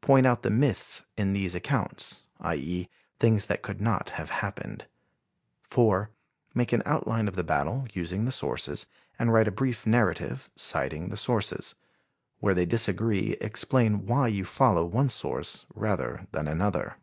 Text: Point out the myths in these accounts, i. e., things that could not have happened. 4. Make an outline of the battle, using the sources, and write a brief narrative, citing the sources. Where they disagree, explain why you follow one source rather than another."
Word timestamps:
Point 0.00 0.24
out 0.26 0.40
the 0.40 0.48
myths 0.48 1.04
in 1.18 1.34
these 1.34 1.54
accounts, 1.54 2.22
i. 2.40 2.54
e., 2.54 2.88
things 3.20 3.44
that 3.44 3.60
could 3.60 3.78
not 3.78 4.08
have 4.16 4.30
happened. 4.30 4.86
4. 5.68 6.08
Make 6.54 6.72
an 6.72 6.82
outline 6.86 7.28
of 7.28 7.36
the 7.36 7.44
battle, 7.44 7.86
using 7.92 8.24
the 8.24 8.32
sources, 8.32 8.86
and 9.18 9.34
write 9.34 9.48
a 9.48 9.50
brief 9.50 9.86
narrative, 9.86 10.48
citing 10.56 11.10
the 11.10 11.16
sources. 11.18 11.74
Where 12.40 12.54
they 12.54 12.64
disagree, 12.64 13.32
explain 13.38 14.06
why 14.06 14.28
you 14.28 14.46
follow 14.46 14.82
one 14.86 15.10
source 15.10 15.66
rather 15.74 16.26
than 16.32 16.48
another." 16.48 16.96